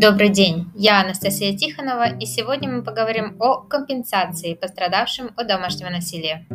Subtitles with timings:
[0.00, 6.46] Добрый день, я Анастасия Тихонова, и сегодня мы поговорим о компенсации пострадавшим от домашнего насилия.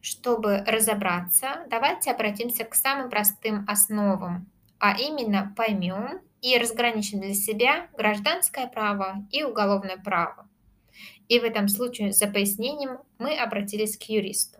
[0.00, 4.50] Чтобы разобраться, давайте обратимся к самым простым основам,
[4.80, 10.48] а именно поймем и разграничим для себя гражданское право и уголовное право.
[11.28, 14.58] И в этом случае за пояснением мы обратились к юристу.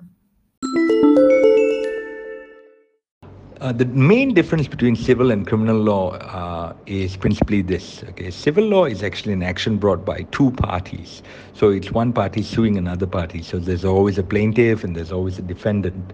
[3.60, 8.04] Uh, the main difference between civil and criminal law uh, is principally this.
[8.10, 11.24] Okay, civil law is actually an action brought by two parties.
[11.54, 13.42] So it's one party suing another party.
[13.42, 16.12] So there's always a plaintiff and there's always a defendant.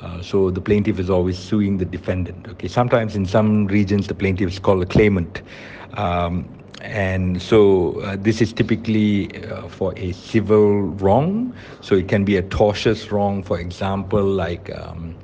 [0.00, 2.48] Uh, so the plaintiff is always suing the defendant.
[2.48, 5.42] Okay, sometimes in some regions the plaintiff is called a claimant.
[5.98, 6.48] Um,
[6.80, 11.54] and so uh, this is typically uh, for a civil wrong.
[11.82, 15.14] So it can be a tortious wrong, for example, like um,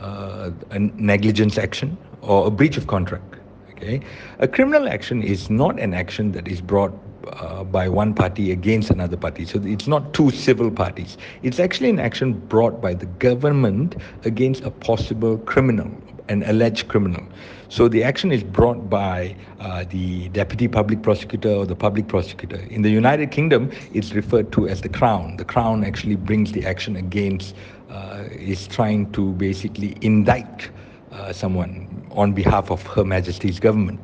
[0.00, 3.36] a negligence action or a breach of contract.
[3.70, 4.00] Okay,
[4.40, 6.92] a criminal action is not an action that is brought
[7.28, 9.44] uh, by one party against another party.
[9.44, 11.16] So it's not two civil parties.
[11.42, 15.90] It's actually an action brought by the government against a possible criminal,
[16.28, 17.22] an alleged criminal.
[17.69, 22.57] So the action is brought by uh, the deputy public prosecutor or the public prosecutor.
[22.69, 25.37] In the United Kingdom, it's referred to as the Crown.
[25.37, 27.55] The Crown actually brings the action against,
[27.89, 30.69] uh, is trying to basically indict
[31.11, 33.99] uh, someone on behalf of Her Majesty's government.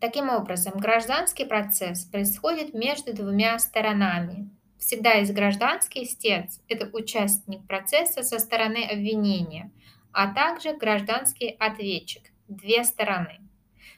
[0.00, 4.50] Таким образом, гражданский процесс происходит между двумя сторонами.
[4.78, 9.70] Всегда есть гражданский истец – это участник процесса со стороны обвинения,
[10.12, 13.39] а также гражданский ответчик две стороны.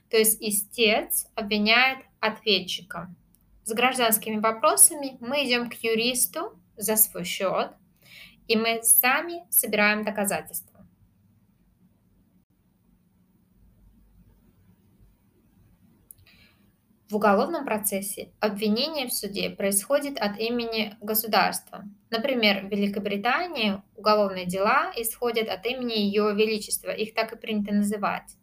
[0.10, 3.14] То есть истец обвиняет ответчика.
[3.64, 7.72] С гражданскими вопросами мы идем к юристу за свой счет,
[8.48, 10.72] и мы сами собираем доказательства.
[17.12, 21.84] В уголовном процессе обвинение в суде происходит от имени государства.
[22.10, 28.38] Например, в Великобритании уголовные дела исходят от имени Ее Величества, их так и принято называть.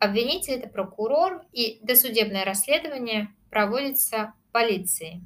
[0.00, 5.22] Обвинитель – это прокурор, и досудебное расследование проводится полицией.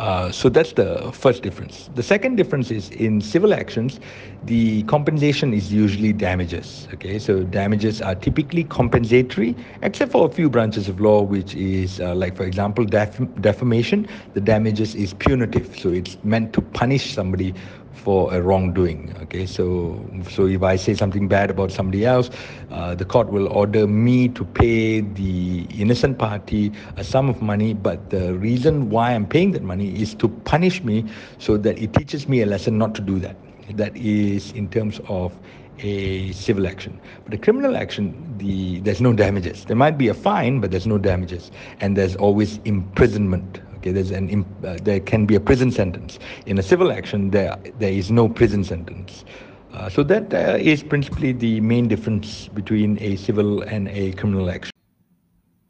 [0.00, 1.90] Uh, so that's the first difference.
[1.94, 4.00] The second difference is in civil actions,
[4.44, 6.88] the compensation is usually damages.
[6.94, 12.00] Okay, so damages are typically compensatory, except for a few branches of law, which is
[12.00, 14.08] uh, like, for example, def- defamation.
[14.32, 17.52] The damages is punitive, so it's meant to punish somebody
[17.95, 19.15] for a wrongdoing.
[19.23, 22.29] Okay, so so if I say something bad about somebody else,
[22.71, 27.73] uh, the court will order me to pay the innocent party a sum of money.
[27.73, 31.05] But the reason why I'm paying that money is to punish me,
[31.39, 33.35] so that it teaches me a lesson not to do that.
[33.75, 35.33] That is in terms of
[35.79, 36.99] a civil action.
[37.25, 39.65] But a criminal action, the there's no damages.
[39.65, 43.59] There might be a fine, but there's no damages, and there's always imprisonment.
[43.85, 46.17] Okay, there's an uh, there can be a prison sentence.
[46.47, 49.25] In a civil action, there there is no prison sentence.
[49.71, 54.49] Uh, so that uh, is principally the main difference between a civil and a criminal
[54.49, 54.71] action.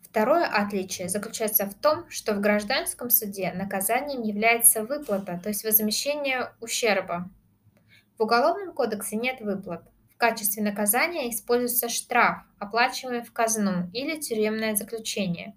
[0.02, 6.54] Второе отличие заключается в том, что в гражданском суде наказанием является выплата, то есть возмещение
[6.62, 7.30] ущерба.
[8.18, 9.84] В Уголовном кодексе нет выплат.
[10.14, 15.54] В качестве наказания используется штраф, оплачиваемый в казну или тюремное заключение.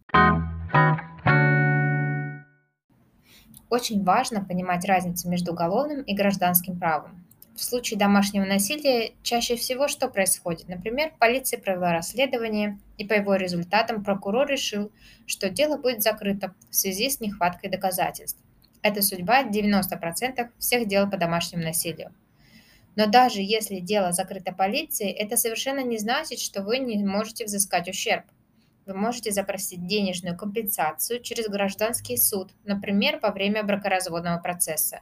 [3.70, 7.24] Очень важно понимать разницу между уголовным и гражданским правом.
[7.54, 10.68] В случае домашнего насилия чаще всего что происходит?
[10.68, 14.92] Например, полиция провела расследование, и по его результатам прокурор решил,
[15.26, 18.40] что дело будет закрыто в связи с нехваткой доказательств.
[18.80, 22.14] Это судьба 90% всех дел по домашнему насилию.
[22.94, 27.88] Но даже если дело закрыто полицией, это совершенно не значит, что вы не можете взыскать
[27.88, 28.24] ущерб
[28.88, 35.00] вы можете запросить денежную компенсацию через гражданский суд, например, во время бракоразводного процесса.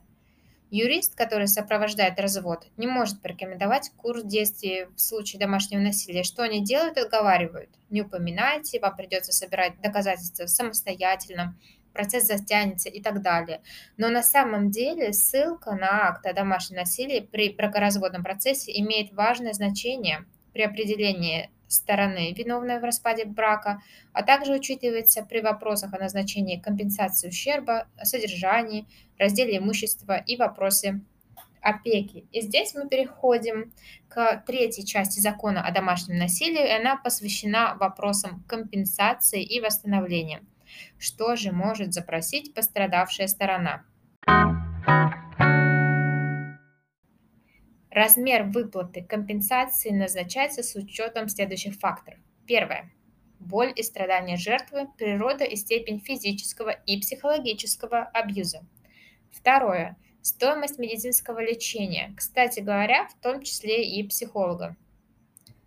[0.71, 6.25] Юрист, который сопровождает развод, не может порекомендовать курс действий в случае домашнего насилия.
[6.25, 6.99] Что они делают?
[6.99, 7.71] Отговаривают.
[7.89, 11.57] Не упоминайте, вам придется собирать доказательства самостоятельно,
[11.93, 13.63] процесс затянется и так далее.
[13.97, 19.53] Но на самом деле ссылка на акт о домашнем насилии при бракоразводном процессе имеет важное
[19.53, 23.83] значение при определении стороны, виновной в распаде брака,
[24.13, 28.87] а также учитывается при вопросах о назначении компенсации ущерба, содержании,
[29.19, 31.01] разделе имущества и вопросе
[31.61, 32.27] опеки.
[32.33, 33.73] И здесь мы переходим
[34.09, 40.43] к третьей части закона о домашнем насилии, и она посвящена вопросам компенсации и восстановления.
[40.99, 43.85] Что же может запросить пострадавшая сторона?
[47.97, 52.19] Размер выплаты компенсации назначается с учетом следующих факторов.
[52.47, 52.93] Первое.
[53.39, 58.67] Боль и страдания жертвы, природа и степень физического и психологического абьюза.
[59.33, 59.97] Второе.
[60.21, 64.77] Стоимость медицинского лечения, кстати говоря, в том числе и психолога.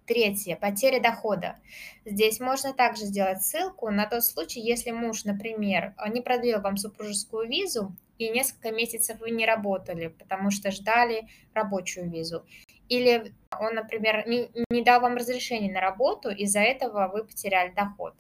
[0.10, 0.56] Третье.
[0.56, 1.60] Потеря дохода.
[2.04, 7.48] Здесь можно также сделать ссылку на тот случай, если муж, например, не продлил вам супружескую
[7.48, 12.44] визу и несколько месяцев вы не работали, потому что ждали рабочую визу.
[12.88, 18.16] Или он, например, не, не дал вам разрешение на работу, из-за этого вы потеряли доход.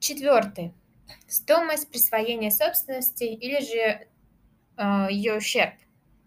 [0.00, 0.74] Четвертый.
[1.28, 4.08] Стоимость присвоения собственности или же
[4.76, 5.74] э, ее ущерб.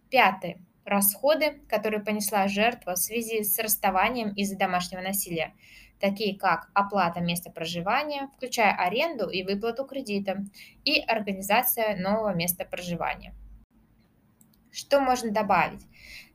[0.10, 5.54] Пятый расходы, которые понесла жертва в связи с расставанием из-за домашнего насилия,
[6.00, 10.46] такие как оплата места проживания, включая аренду и выплату кредита,
[10.84, 13.34] и организация нового места проживания.
[14.72, 15.88] Что можно добавить?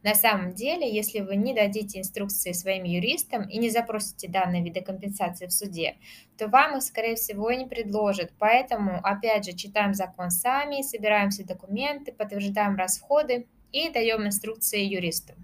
[0.03, 4.81] На самом деле, если вы не дадите инструкции своим юристам и не запросите данные виды
[4.81, 5.99] компенсации в суде,
[6.39, 8.33] то вам их, скорее всего, не предложат.
[8.39, 15.35] Поэтому, опять же, читаем закон сами, собираем все документы, подтверждаем расходы и даем инструкции юристу.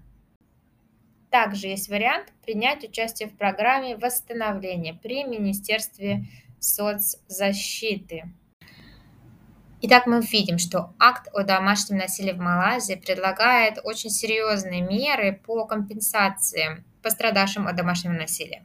[1.29, 6.25] Также есть вариант принять участие в программе восстановления при Министерстве
[6.59, 8.23] соцзащиты.
[9.81, 15.65] Итак, мы видим, что акт о домашнем насилии в Малайзии предлагает очень серьезные меры по
[15.65, 18.63] компенсации пострадавшим от домашнего насилия.